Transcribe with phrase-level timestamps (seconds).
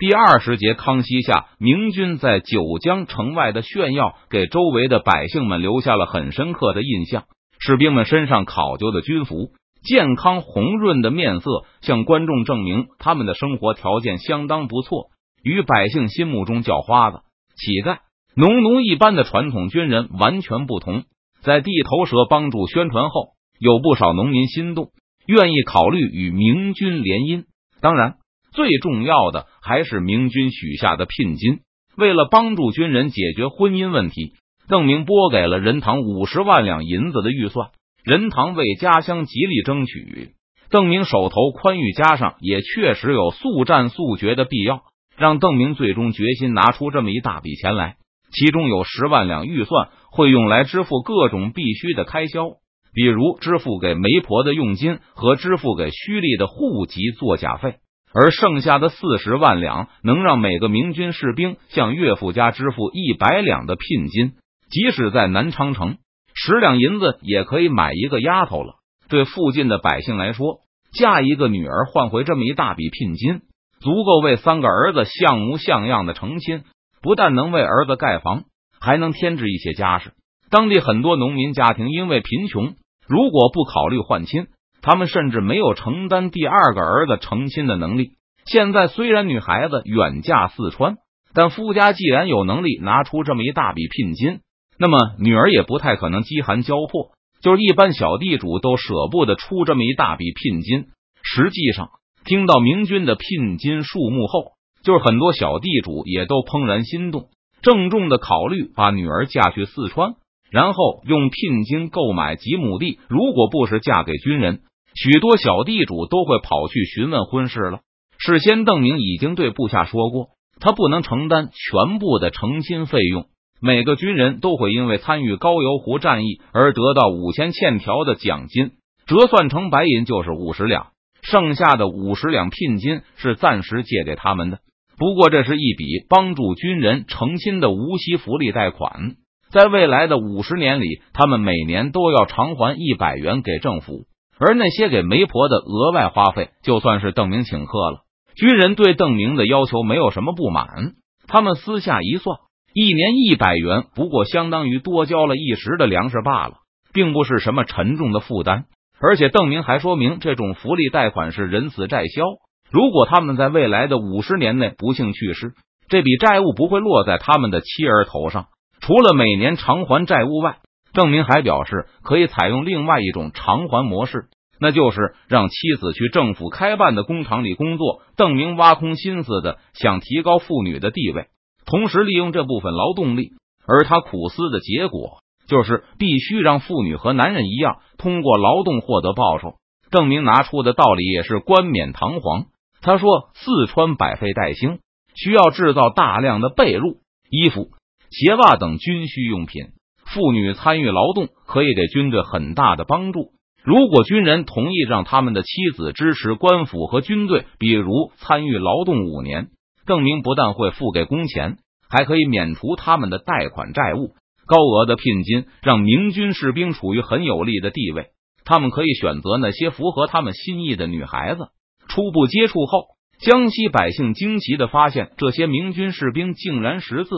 [0.00, 7.24] 第二十节，康熙下，明军在九江城外的炫耀，给周围的百姓们留下了很深刻的印象。
[7.58, 9.50] 士兵们身上考究的军服，
[9.82, 11.50] 健康红润的面色，
[11.82, 15.10] 向观众证明他们的生活条件相当不错。
[15.42, 17.18] 与百姓心目中叫花子、
[17.54, 17.98] 乞丐、
[18.34, 21.04] 农奴一般的传统军人完全不同。
[21.42, 24.92] 在地头蛇帮助宣传后，有不少农民心动，
[25.26, 27.44] 愿意考虑与明军联姻。
[27.82, 28.14] 当然，
[28.52, 31.60] 最重要的还是明军许下的聘金。
[31.96, 34.32] 为了帮助军人解决婚姻问题，
[34.68, 37.70] 邓明拨给了任堂五十万两银子的预算。
[38.02, 40.30] 任堂为家乡极力争取，
[40.70, 44.82] 邓明手头宽裕，加上也确实有速战速决的必要。
[45.18, 47.96] 让邓明最终决心拿出这么一大笔钱来，
[48.32, 52.52] 其中有十万两预算会用来支付各种必须的开销，
[52.94, 57.80] 比如支付给媒婆的佣金和支付给胥吏的户籍作假费，
[58.12, 64.32] 而剩下的四十万两能让每个明军士兵向岳父家支付一百两的聘金，
[64.70, 65.98] 即使在南昌城，
[66.34, 68.74] 十两银子也可以买一个丫头了。
[69.08, 70.60] 对附近的百姓来说，
[70.92, 73.42] 嫁一个女儿换回这么一大笔聘金。
[73.80, 76.64] 足够为三个儿子像模像样的成亲，
[77.00, 78.44] 不但能为儿子盖房，
[78.78, 80.12] 还能添置一些家事。
[80.50, 82.74] 当地很多农民家庭因为贫穷，
[83.08, 84.48] 如果不考虑换亲，
[84.82, 88.12] 他们甚至没有承担第二个儿子成亲的能力。
[88.44, 90.96] 现在虽然女孩子远嫁四川，
[91.34, 94.40] 但夫家既然有能力拿出这么一大笔聘金，
[94.78, 97.12] 那么女儿也不太可能饥寒交迫。
[97.42, 100.86] 就是一般小地主都舍不得出这么一大笔聘金。
[101.22, 101.88] 实际上。
[102.22, 104.52] 听到明军的聘金数目后，
[104.84, 107.30] 就是很多小地主也都怦然心动，
[107.62, 110.16] 郑重的考虑把女儿嫁去四川，
[110.50, 112.98] 然后用聘金购买几亩地。
[113.08, 114.60] 如果不是嫁给军人，
[114.94, 117.80] 许多小地主都会跑去询问婚事了。
[118.18, 120.28] 事先，邓明已经对部下说过，
[120.60, 123.26] 他不能承担全部的成亲费用。
[123.62, 128.72] 每个军人都会因为参与高邮湖战役而得到五千欠条的奖金，
[129.06, 130.88] 折算成白银就是五十两。
[131.22, 134.60] 剩下的五十两聘金是暂时借给他们的，
[134.96, 139.16] 不过这是一笔帮助军人成亲的无息福利贷款，
[139.50, 144.06] 在未来的五十年里，他们每年都要偿还一百元给政府，
[144.40, 148.00] 而那些给媒婆的额外花费，就算是邓明请客了。
[148.34, 150.94] 军人对邓明的要求没有什么不满，
[151.28, 152.38] 他们私下一算，
[152.72, 156.54] 一年一百元，不过相当于多交了一时的粮食罢了，
[156.94, 158.64] 并不是什么沉重的负担。
[158.98, 162.22] 而且邓明还说明，这种福利贷款是人死债消。
[162.70, 165.52] 如果他们在未来的五十年内不幸去世，
[165.88, 168.46] 这笔债务不会落在他们的妻儿头上。
[168.80, 170.58] 除了每年偿还债务外，
[170.92, 174.28] 邓明还表示可以采用另外一种偿还模式，
[174.60, 178.02] 那就是让妻子去政府开办的工厂里工作。
[178.16, 181.26] 邓明挖空心思的想提高妇女的地位，
[181.66, 183.32] 同时利用这部分劳动力，
[183.66, 185.18] 而他苦思的结果。
[185.48, 189.54] 就是必须让妇女和男人一样通过劳动获得报酬。
[189.90, 192.44] 郑明拿出的道理也是冠冕堂皇。
[192.80, 194.78] 他说：“四川百废待兴，
[195.16, 197.70] 需要制造大量的被褥、衣服、
[198.10, 199.70] 鞋袜等军需用品。
[200.12, 203.30] 妇女参与劳动可以给军队很大的帮助。
[203.62, 209.48] 如果军人同意让他们的妻子支持官府和军队，比如参与劳动五年，
[209.86, 214.14] 邓明不但会付给工钱，还可以免除他们的贷款债务。”
[214.46, 218.08] 高额的聘金让明军士兵处于很有利的地位，
[218.44, 221.50] 他们可以选择那些符合他们心意的女孩子。
[221.88, 222.86] 初步接触后，
[223.20, 227.10] 江西百姓惊奇的发现，这些明军士兵竟然识字，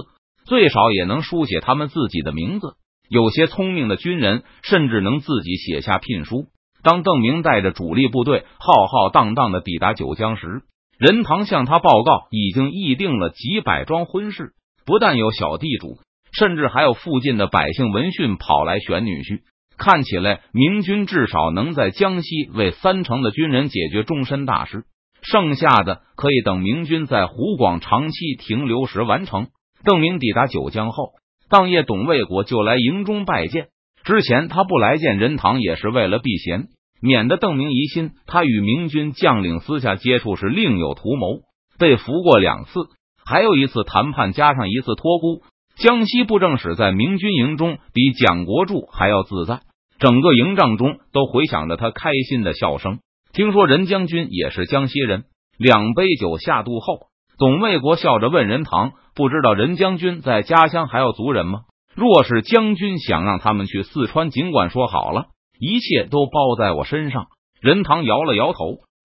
[0.44, 2.74] 最少也能书写他们自己的名字。
[3.12, 6.46] 有些聪明的军人甚至能自己写下聘书。
[6.82, 10.62] 当邓明带着主力部队浩浩荡荡的抵达九江时，
[10.98, 14.52] 任堂向他报告，已经议定了几百桩婚事，
[14.86, 15.98] 不但有小地主。
[16.32, 19.42] 甚至还有附近的百姓闻讯跑来选女婿，
[19.76, 24.84] 看起来明军至少能在江西为三成的军人解决终身大事，
[25.20, 29.48] 剩下的可以等明军在湖广长期停留时完成。
[29.84, 31.10] 邓明抵达九江后，
[31.52, 33.66] 当夜董卫国就来营中拜见。
[34.04, 36.68] 之前他不来见任堂，也是为了避嫌，
[37.02, 41.40] 免得邓明疑心他与明军将领私下接触时另有图谋。
[41.78, 42.80] 被俘过两次，
[43.26, 45.42] 还有一次谈判，加上一次托孤。
[45.76, 49.60] 江西布政使在明军营中比蒋国柱还要自在，
[49.98, 53.00] 整个营帐中都回响着他开心的笑声。
[53.34, 55.24] 听说任将军也是江西人，
[55.58, 57.08] 两杯酒下肚后，
[57.38, 61.60] 董卫国笑着问任堂：“不知道任将军在家乡还有族人吗？
[61.94, 65.26] 若是将军想让他们去四川，尽管说好了，
[65.58, 67.26] 一切都包在我身上。”
[67.60, 68.58] 任堂摇了摇头，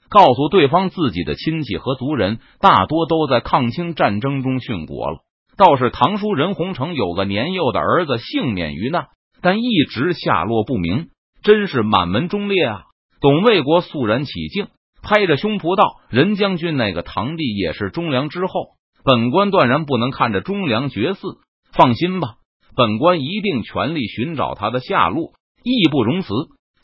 [0.09, 5.19] 告诉对方自己的亲戚和族人大多都在抗清战争中殉国了。
[5.57, 9.07] 倒是堂叔任洪成有个年幼的儿子幸免于难，
[9.41, 11.09] 但一直下落不明，
[11.43, 12.83] 真是满门忠烈啊！
[13.21, 14.67] 董卫国肃然起敬，
[15.07, 18.71] 拍着胸脯道：“任将军那个堂弟也是忠良之后，
[19.05, 21.37] 本官断然不能看着忠良绝嗣。
[21.71, 22.35] 放心吧，
[22.75, 25.31] 本官一定全力寻找他的下落，
[25.63, 26.27] 义不容辞。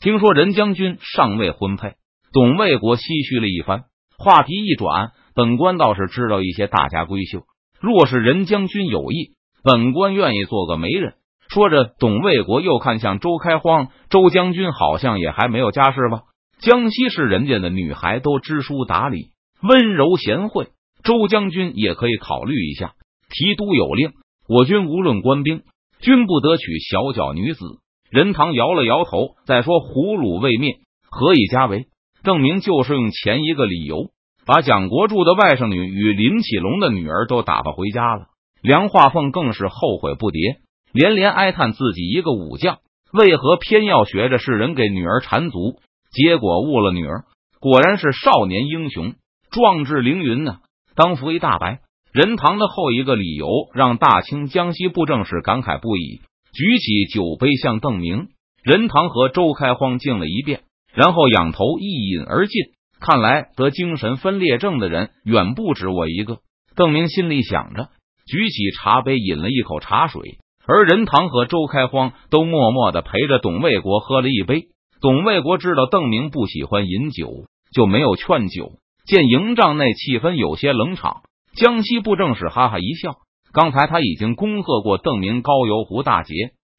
[0.00, 1.92] 听说任将军尚未婚配。”
[2.32, 3.84] 董卫国唏嘘了一番，
[4.18, 7.44] 话题一转，本官倒是知道一些大家闺秀。
[7.78, 11.14] 若是任将军有意，本官愿意做个媒人。
[11.48, 16.22] 说着，董卫国又看向周开荒，周将军好像也还没有家室吧？
[16.60, 19.28] 江西是人家的女孩都知书达理、
[19.62, 20.68] 温柔贤惠，
[21.02, 22.92] 周将军也可以考虑一下。
[23.30, 24.12] 提督有令，
[24.48, 25.62] 我军无论官兵，
[26.00, 27.64] 均不得娶小脚女子。
[28.10, 30.76] 任堂摇了摇头，再说胡虏未灭，
[31.10, 31.86] 何以家为？
[32.22, 34.10] 邓明就是用前一个理由，
[34.46, 38.26] 把蒋国柱的外甥女与林启龙的女儿都打发回家了。
[38.62, 40.58] 梁化凤更是后悔不迭，
[40.92, 42.78] 连连哀叹自己一个武将，
[43.12, 45.80] 为何偏要学着世人给女儿缠足？
[46.14, 47.24] 结果误了女儿，
[47.60, 49.14] 果然是少年英雄，
[49.50, 50.58] 壮志凌云呢。
[50.94, 51.80] 当扶一大白，
[52.12, 56.20] 任堂的后一个理由让大清江西布政使感慨不已，
[56.52, 58.28] 举起酒杯向邓明、
[58.62, 60.62] 任堂和周开荒敬了一遍。
[60.94, 62.62] 然后仰头一饮而尽。
[63.00, 66.38] 看来得精神分裂症的人远不止我一个。
[66.76, 67.88] 邓明心里想着，
[68.24, 70.38] 举起茶杯饮了一口茶水。
[70.66, 74.68] 而任堂和周开荒都默默的陪着董卫国喝了一杯。
[75.04, 78.78] 董卫国知道邓明不喜欢饮酒，就没有劝酒。
[79.04, 81.20] 见营帐内气氛有些冷场，
[81.54, 83.16] 江西布政使哈哈一笑。
[83.52, 86.32] 刚才他已经恭贺过邓明高邮湖大捷，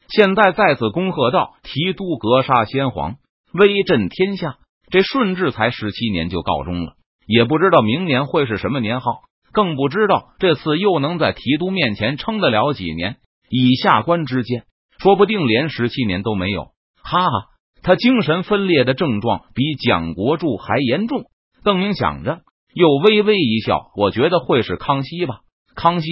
[0.08, 3.18] 现在再次恭贺道：“提督格杀先皇。”
[3.54, 4.56] 威震天下，
[4.90, 6.94] 这顺治才十七年就告终了，
[7.28, 9.20] 也不知道明年会是什么年号，
[9.52, 13.18] 更不知道这次又能在提督面前撑得了几年。
[13.52, 14.64] 以下官之间，
[14.98, 16.70] 说不定连十七年都没有。
[17.04, 17.30] 哈哈，
[17.86, 21.26] 他精神分裂的症状比蒋国柱还严重。
[21.64, 22.40] 邓明想着，
[22.74, 25.42] 又微微一笑，我觉得会是康熙吧。
[25.76, 26.08] 康熙，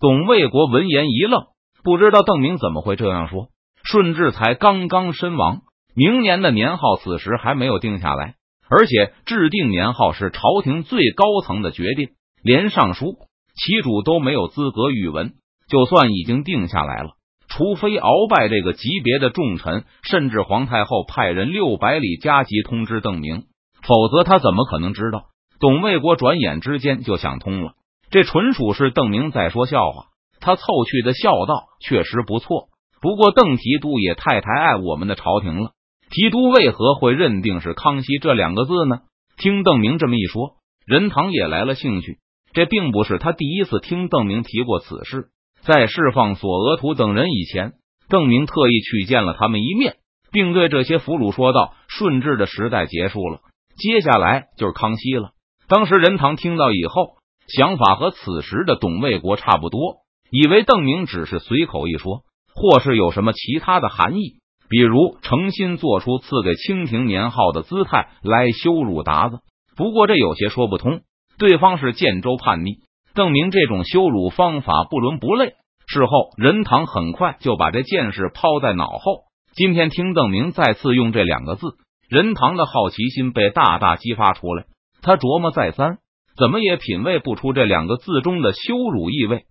[0.00, 1.44] 董卫国闻言一愣，
[1.84, 3.50] 不知道邓明怎么会这样说。
[3.84, 5.60] 顺治才刚刚身亡。
[5.94, 8.34] 明年的年号此时还没有定下来，
[8.68, 12.08] 而且制定年号是朝廷最高层的决定，
[12.42, 13.14] 连尚书、
[13.54, 15.34] 其主都没有资格御文。
[15.68, 17.10] 就算已经定下来了，
[17.54, 23.44] 除非鳌拜这个级别的重臣，甚至皇太后派人六百里加急通知邓明，
[23.86, 25.26] 否则他怎么可能知道？
[25.60, 27.72] 董卫国转眼之间就想通了，
[28.10, 30.06] 这纯属是邓明在说笑话。
[30.40, 32.68] 他凑趣的笑道：“确实不错，
[33.02, 35.72] 不过邓提督也太抬爱我们的朝廷了。”
[36.10, 39.00] 提督为何会认定是康熙这两个字呢？
[39.36, 40.54] 听邓明这么一说，
[40.86, 42.18] 任堂也来了兴趣。
[42.54, 45.28] 这并不是他第一次听邓明提过此事，
[45.64, 47.72] 在释放索额图等人以前，
[48.08, 49.96] 邓明特意去见了他们一面，
[50.32, 53.40] 并对这些俘虏说道：“顺治的时代结束了，
[53.76, 55.30] 接下来就是康熙了。”
[55.68, 57.16] 当时任堂听到以后，
[57.48, 59.98] 想法和此时的董卫国差不多，
[60.30, 62.22] 以为邓明只是随口一说，
[62.54, 64.38] 或是有什么其他的含义。
[64.68, 69.40] 比如诚心做出赐给清廷年号的姿态来羞辱鞑子，
[69.76, 71.02] 不过这有些说不通。
[71.38, 72.78] 对方是建州叛逆，
[73.14, 75.54] 邓明这种羞辱方法不伦不类。
[75.86, 79.24] 事后任堂很快就把这件事抛在脑后。
[79.54, 81.66] 今天听邓明再次用这两个字，
[82.08, 84.64] 任堂的好奇心被大大激发出来。
[85.02, 85.98] 他琢磨再三，
[86.38, 89.44] 怎么也品味不出这两个字中的羞辱意味。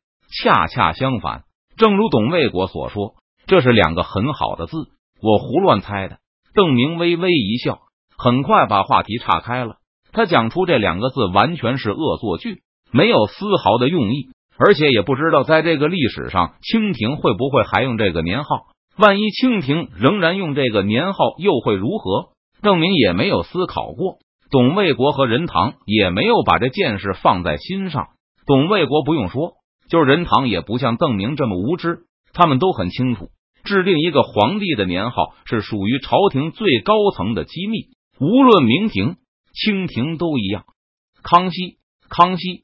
[0.44, 1.44] 恰恰相反，
[1.78, 4.78] 正如董卫国所说，这是两个很好的字。
[5.22, 6.18] 我胡乱猜的。
[6.56, 7.80] 邓明微微一笑，
[8.18, 9.76] 很快把话题岔开了。
[10.14, 18.68] 他讲出这两个字完全是恶作剧，没有丝毫的用意，而且也不知道在这个历史上，清廷会不会还用这个年号。
[18.98, 22.30] 万一清廷仍然用这个年号，又会如何？
[22.62, 24.18] 邓明也没有思考过。
[24.52, 28.10] 董卫国和任堂也没有把这件事放在心上。
[28.46, 29.54] 董卫国不用说，
[29.90, 32.00] 就是任堂也不像邓明这么无知，
[32.34, 33.30] 他们都很清楚。
[33.64, 37.86] 制定一个皇帝的年号是属于朝廷最高层的机密，
[38.20, 39.16] 无论明廷、
[39.54, 40.66] 清廷都一样。
[41.24, 41.78] 康熙，
[42.10, 42.64] 康熙，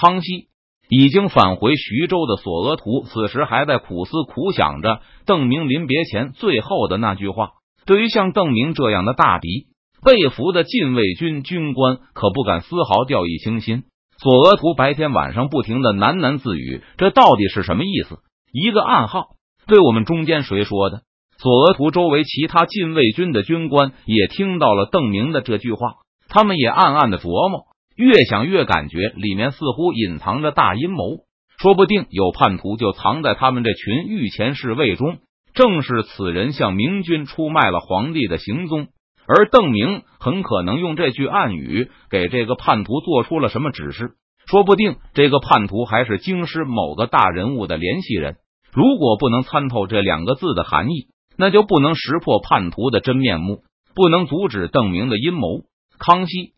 [0.00, 0.48] 康熙！
[0.88, 7.50] 已经返回徐州的索额图，此时还在苦思苦想着邓明临别前最后的那句话。
[7.84, 9.66] 对于像邓明这样的大敌，
[10.04, 13.82] 被俘的禁卫军军官可不敢丝毫掉以轻心。
[14.22, 18.18] 索额图白天晚上不停的喃喃自语，这到底是什么意思？
[18.52, 19.30] 一个暗号。
[19.66, 21.02] 对我们中间谁说的？
[21.38, 25.96] 索额图周围其他禁卫军的军官也听到了邓明的这句话，
[26.28, 27.66] 他们也暗暗的琢磨，
[27.98, 31.24] 越想越感觉里面似乎隐藏着大阴谋，
[31.60, 35.18] 说不定有叛徒就藏在他们这群御前侍卫中。
[35.52, 38.86] 正是此人向明军出卖了皇帝的行踪，
[39.26, 44.12] 而邓明很可能用这句暗语给这个叛徒做出了什么指示。
[44.46, 48.36] 说不定这个叛徒还是京师某个大人物的联系人。
[48.72, 53.64] 如果不能参透这两个字的含义，那就不能识破叛徒的真面目，
[53.96, 55.64] 不能阻止邓明的阴谋。
[55.98, 56.52] 康熙、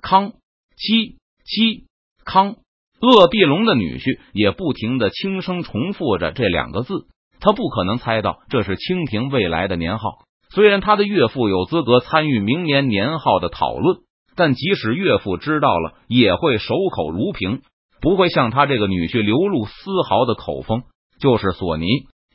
[0.00, 0.34] 康
[0.76, 1.84] 七七、
[2.24, 2.56] 康，
[3.00, 7.06] 鄂必龙的女婿也不停的轻声重复着这两个字。
[7.40, 10.24] 他不可能猜到这是清廷未来的年号。
[10.50, 13.98] 虽然他的岳父有资格参与明年年号的讨论，
[14.36, 17.60] 但即使岳父知道了，也会守口如瓶，
[18.00, 19.72] 不会向他这个女婿流露丝
[20.08, 20.84] 毫的口风。
[21.20, 21.86] 就是索尼，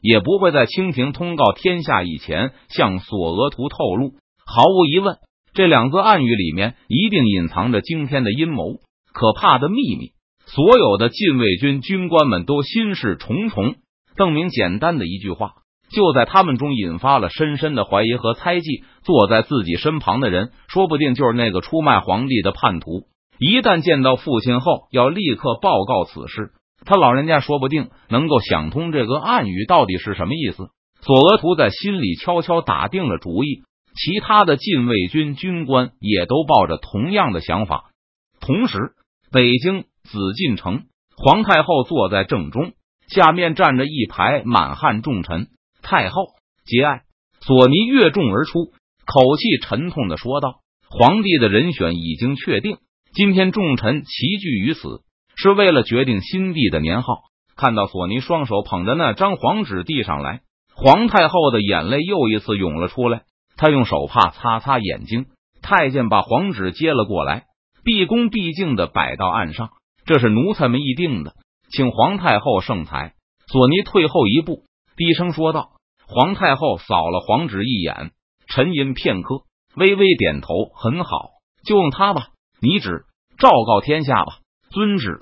[0.01, 4.13] 也不会在清廷通告天下以前向索额图透露。
[4.45, 5.17] 毫无疑问，
[5.53, 8.75] 这两个暗语里面一定隐藏着惊天的阴谋、
[9.13, 10.11] 可怕的秘密。
[10.45, 13.75] 所有的禁卫军军官们都心事重重。
[14.15, 15.51] 邓明简单的一句话，
[15.91, 18.83] 就在他们中引发了深深的怀疑和猜忌。
[19.03, 23.07] 坐在自己身旁的人，说不定就是那个出卖皇帝的叛徒。
[23.39, 26.51] 一旦见到父亲后，要立刻报告此事。
[26.85, 30.69] 他老人家说不定能够想通这个暗语到底是什么意思。
[31.01, 33.63] 索额图在心里悄悄打定了主意，
[34.01, 37.91] 其他的禁卫军军官也都抱着同样的想法。
[38.39, 38.93] 同时，
[39.29, 40.83] 北京紫禁城，
[41.17, 42.71] 皇太后坐在正中。
[43.09, 45.47] 下面站着一排满汉重臣，
[45.81, 46.27] 太后
[46.63, 47.01] 节哀。
[47.41, 48.71] 索尼越众而出，
[49.05, 52.77] 口气沉痛的说道：“皇帝的人选已经确定，
[53.13, 55.01] 今天众臣齐聚于此，
[55.35, 57.15] 是为了决定新帝的年号。”
[57.57, 60.41] 看到索尼双手捧着那张黄纸递上来，
[60.73, 63.23] 皇太后的眼泪又一次涌了出来。
[63.59, 65.25] 他用手帕擦擦眼睛。
[65.61, 67.43] 太监把黄纸接了过来，
[67.83, 69.71] 毕恭毕敬的摆到案上。
[70.05, 71.33] 这是奴才们议定的。
[71.69, 73.13] 请皇太后圣裁。
[73.51, 74.63] 索尼退后一步，
[74.95, 75.71] 低声说道
[76.07, 78.11] ：“皇太后扫了黄纸一眼，
[78.47, 79.41] 沉吟片刻，
[79.75, 81.29] 微微点头，很好，
[81.65, 82.29] 就用它吧。
[82.61, 83.03] 你旨，
[83.37, 84.37] 昭告天下吧。
[84.71, 85.19] 遵旨。”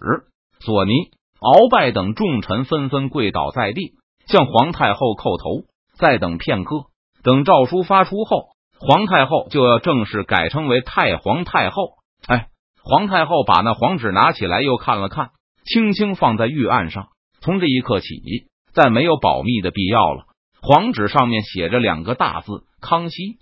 [0.62, 0.92] 索尼、
[1.40, 3.94] 鳌拜等重臣纷纷跪倒在地，
[4.28, 5.66] 向皇太后叩头。
[5.98, 6.86] 再等片刻，
[7.28, 11.96] 等诏书发出后，皇太后就要正式改称为太皇太后。
[12.26, 12.48] 哎，
[12.82, 15.32] 皇太后把那黄纸拿起来，又看了看。
[15.66, 17.10] 轻轻放在玉案上，
[17.42, 18.08] 从这一刻起，
[18.72, 20.24] 再没有保密的必要了。
[20.62, 23.40] 黄纸上面写着两个大字：康熙。